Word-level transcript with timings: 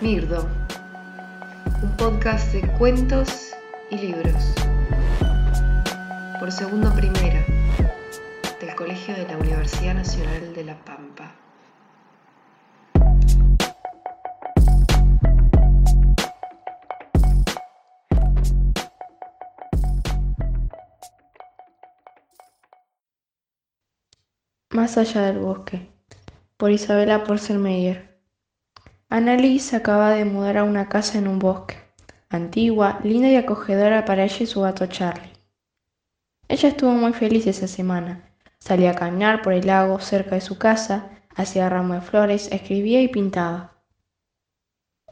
Mirdo, 0.00 0.48
un 1.82 1.96
podcast 1.96 2.52
de 2.52 2.60
cuentos 2.78 3.50
y 3.90 3.96
libros, 3.98 4.54
por 6.38 6.52
segundo 6.52 6.94
primera, 6.94 7.44
del 8.60 8.76
Colegio 8.76 9.16
de 9.16 9.26
la 9.26 9.36
Universidad 9.36 9.94
Nacional 9.94 10.54
de 10.54 10.64
La 10.64 10.76
Pampa. 10.84 11.34
Más 24.70 24.96
allá 24.96 25.22
del 25.22 25.40
bosque, 25.40 25.90
por 26.56 26.70
Isabela 26.70 27.24
Porcelmeyer. 27.24 28.17
Annalise 29.10 29.74
acaba 29.74 30.10
de 30.10 30.26
mudar 30.26 30.58
a 30.58 30.64
una 30.64 30.90
casa 30.90 31.16
en 31.16 31.28
un 31.28 31.38
bosque, 31.38 31.76
antigua, 32.28 33.00
linda 33.02 33.28
y 33.30 33.36
acogedora 33.36 34.04
para 34.04 34.24
ella 34.24 34.36
y 34.40 34.46
su 34.46 34.60
gato 34.60 34.84
Charlie. 34.86 35.32
Ella 36.46 36.68
estuvo 36.68 36.90
muy 36.92 37.14
feliz 37.14 37.46
esa 37.46 37.68
semana. 37.68 38.34
Salía 38.58 38.90
a 38.90 38.94
caminar 38.94 39.40
por 39.40 39.54
el 39.54 39.66
lago 39.66 39.98
cerca 39.98 40.34
de 40.34 40.42
su 40.42 40.58
casa, 40.58 41.08
hacía 41.34 41.70
ramos 41.70 41.96
de 41.96 42.02
flores, 42.02 42.52
escribía 42.52 43.00
y 43.00 43.08
pintaba. 43.08 43.82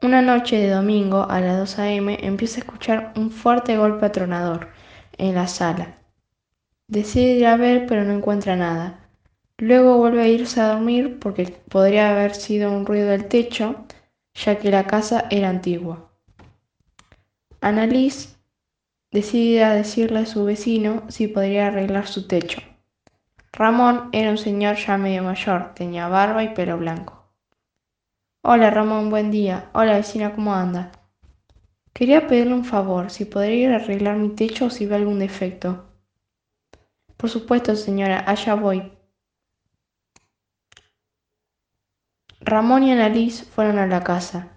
Una 0.00 0.22
noche 0.22 0.56
de 0.56 0.70
domingo 0.70 1.26
a 1.28 1.40
las 1.40 1.58
2 1.58 1.78
a.m. 1.80 2.18
empieza 2.22 2.56
a 2.56 2.64
escuchar 2.64 3.12
un 3.14 3.30
fuerte 3.30 3.76
golpe 3.76 4.06
atronador 4.06 4.68
en 5.18 5.34
la 5.34 5.46
sala. 5.48 5.98
Decide 6.88 7.32
ir 7.32 7.46
a 7.46 7.58
ver 7.58 7.84
pero 7.86 8.04
no 8.04 8.14
encuentra 8.14 8.56
nada. 8.56 9.01
Luego 9.58 9.98
vuelve 9.98 10.22
a 10.22 10.28
irse 10.28 10.60
a 10.60 10.68
dormir 10.68 11.18
porque 11.18 11.44
podría 11.68 12.10
haber 12.10 12.34
sido 12.34 12.72
un 12.72 12.86
ruido 12.86 13.08
del 13.08 13.28
techo, 13.28 13.84
ya 14.34 14.58
que 14.58 14.70
la 14.70 14.86
casa 14.86 15.26
era 15.30 15.48
antigua. 15.48 16.10
Annalise 17.60 18.36
decide 19.12 19.62
a 19.62 19.74
decirle 19.74 20.20
a 20.20 20.26
su 20.26 20.44
vecino 20.44 21.04
si 21.08 21.28
podría 21.28 21.68
arreglar 21.68 22.08
su 22.08 22.26
techo. 22.26 22.60
Ramón 23.52 24.08
era 24.12 24.30
un 24.30 24.38
señor 24.38 24.76
ya 24.76 24.96
medio 24.96 25.22
mayor, 25.22 25.74
tenía 25.74 26.08
barba 26.08 26.42
y 26.42 26.54
pelo 26.54 26.78
blanco. 26.78 27.22
Hola 28.42 28.70
Ramón, 28.70 29.10
buen 29.10 29.30
día. 29.30 29.70
Hola 29.74 29.96
vecina, 29.96 30.34
¿cómo 30.34 30.54
anda? 30.54 30.90
Quería 31.92 32.26
pedirle 32.26 32.54
un 32.54 32.64
favor, 32.64 33.10
si 33.10 33.26
podría 33.26 33.54
ir 33.54 33.70
a 33.70 33.76
arreglar 33.76 34.16
mi 34.16 34.30
techo 34.30 34.64
o 34.64 34.70
si 34.70 34.86
ve 34.86 34.96
algún 34.96 35.18
defecto. 35.18 35.84
Por 37.16 37.30
supuesto, 37.30 37.76
señora, 37.76 38.24
allá 38.26 38.54
voy, 38.54 38.90
Ramón 42.44 42.82
y 42.82 42.90
Annalise 42.90 43.44
fueron 43.44 43.78
a 43.78 43.86
la 43.86 44.02
casa. 44.02 44.48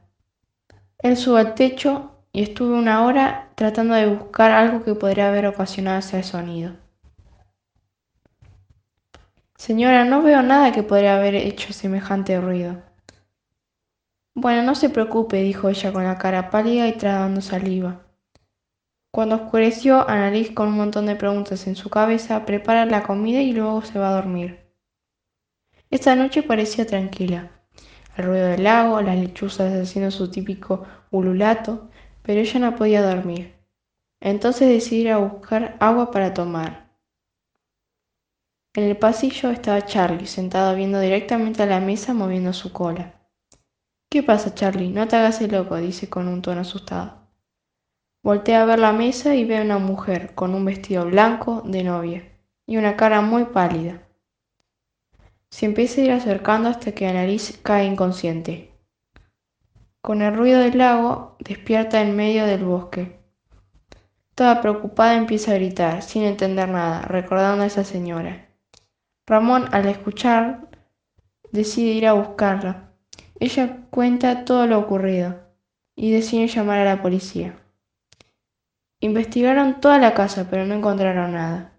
Él 0.97 1.15
subió 1.17 1.37
al 1.37 1.53
techo 1.53 2.15
y 2.31 2.41
estuve 2.41 2.73
una 2.73 3.05
hora 3.05 3.51
tratando 3.53 3.93
de 3.93 4.07
buscar 4.07 4.51
algo 4.51 4.83
que 4.83 4.95
podría 4.95 5.27
haber 5.27 5.45
ocasionado 5.45 5.99
ese 5.99 6.23
sonido. 6.23 6.73
Señora, 9.55 10.03
no 10.03 10.23
veo 10.23 10.41
nada 10.41 10.71
que 10.71 10.81
podría 10.81 11.15
haber 11.15 11.35
hecho 11.35 11.73
semejante 11.73 12.41
ruido. 12.41 12.81
Bueno, 14.33 14.63
no 14.63 14.73
se 14.73 14.89
preocupe, 14.89 15.43
dijo 15.43 15.69
ella 15.69 15.93
con 15.93 16.05
la 16.05 16.17
cara 16.17 16.49
pálida 16.49 16.87
y 16.87 16.93
tragando 16.93 17.41
saliva. 17.41 18.01
Cuando 19.11 19.35
oscureció, 19.35 20.09
Annalise 20.09 20.55
con 20.55 20.69
un 20.69 20.77
montón 20.77 21.05
de 21.05 21.15
preguntas 21.15 21.67
en 21.67 21.75
su 21.75 21.91
cabeza 21.91 22.45
prepara 22.45 22.85
la 22.87 23.03
comida 23.03 23.41
y 23.41 23.53
luego 23.53 23.83
se 23.83 23.99
va 23.99 24.09
a 24.09 24.15
dormir. 24.15 24.71
Esta 25.91 26.15
noche 26.15 26.41
parecía 26.41 26.87
tranquila 26.87 27.54
el 28.17 28.25
ruido 28.25 28.47
del 28.47 28.63
lago, 28.63 29.01
las 29.01 29.17
lechuzas 29.17 29.73
haciendo 29.73 30.11
su 30.11 30.31
típico 30.31 30.85
ululato, 31.11 31.89
pero 32.21 32.39
ella 32.41 32.59
no 32.59 32.75
podía 32.75 33.01
dormir. 33.01 33.55
Entonces 34.19 34.69
decidió 34.69 35.01
ir 35.01 35.11
a 35.11 35.17
buscar 35.17 35.77
agua 35.79 36.11
para 36.11 36.33
tomar. 36.33 36.85
En 38.73 38.83
el 38.83 38.97
pasillo 38.97 39.51
estaba 39.51 39.85
Charlie, 39.85 40.27
sentado 40.27 40.75
viendo 40.75 40.99
directamente 40.99 41.63
a 41.63 41.65
la 41.65 41.79
mesa 41.79 42.13
moviendo 42.13 42.51
su 42.51 42.73
cola. 42.73 43.13
¿Qué 44.09 44.23
pasa, 44.23 44.53
Charlie? 44.53 44.89
No 44.89 45.07
te 45.07 45.15
hagas 45.15 45.41
el 45.41 45.51
loco, 45.51 45.77
dice 45.77 46.09
con 46.09 46.27
un 46.27 46.41
tono 46.41 46.61
asustado. 46.61 47.25
Voltea 48.23 48.63
a 48.63 48.65
ver 48.65 48.79
la 48.79 48.91
mesa 48.91 49.35
y 49.35 49.45
ve 49.45 49.59
a 49.59 49.61
una 49.61 49.77
mujer 49.77 50.33
con 50.35 50.55
un 50.55 50.65
vestido 50.65 51.05
blanco 51.05 51.61
de 51.65 51.83
novia 51.83 52.23
y 52.65 52.77
una 52.77 52.95
cara 52.95 53.21
muy 53.21 53.45
pálida. 53.45 54.04
Se 55.55 55.65
empieza 55.65 56.01
a 56.01 56.03
ir 56.03 56.11
acercando 56.11 56.67
hasta 56.67 56.91
que 56.91 57.09
nariz 57.13 57.57
cae 57.63 57.85
inconsciente. 57.85 58.73
Con 60.01 60.21
el 60.21 60.35
ruido 60.35 60.59
del 60.59 60.77
lago, 60.77 61.37
despierta 61.39 62.01
en 62.01 62.13
medio 62.13 62.45
del 62.45 62.65
bosque. 62.65 63.21
Toda 64.35 64.59
preocupada 64.59 65.15
empieza 65.15 65.51
a 65.51 65.55
gritar, 65.55 66.01
sin 66.01 66.23
entender 66.23 66.67
nada, 66.67 67.03
recordando 67.03 67.63
a 67.63 67.67
esa 67.67 67.85
señora. 67.85 68.49
Ramón, 69.25 69.69
al 69.71 69.87
escuchar, 69.87 70.67
decide 71.53 71.91
ir 71.91 72.07
a 72.07 72.11
buscarla. 72.11 72.91
Ella 73.39 73.77
cuenta 73.91 74.43
todo 74.43 74.67
lo 74.67 74.77
ocurrido 74.77 75.39
y 75.95 76.11
decide 76.11 76.47
llamar 76.47 76.79
a 76.79 76.95
la 76.95 77.01
policía. 77.01 77.55
Investigaron 78.99 79.79
toda 79.79 79.99
la 79.99 80.13
casa, 80.13 80.47
pero 80.49 80.65
no 80.65 80.75
encontraron 80.75 81.31
nada. 81.31 81.74